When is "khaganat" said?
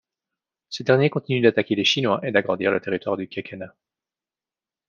3.27-3.75